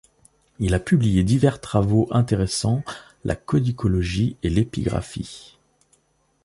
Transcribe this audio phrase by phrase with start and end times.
[0.57, 2.81] Il a publié divers travaux intéressant
[3.23, 5.59] la codicologie et l'épigraphie.